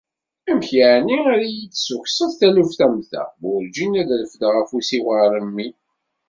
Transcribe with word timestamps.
Amek 0.49 0.67
yeεni 0.77 1.17
ara 1.31 1.45
yi-d-tessukseḍ 1.53 2.31
taluft 2.39 2.79
am 2.85 2.95
ta? 3.09 3.23
Werǧin 3.41 3.93
ad 4.01 4.09
refdeɣ 4.21 4.53
afus-iw 4.61 5.05
ɣer 5.17 5.33
mmi. 5.47 5.69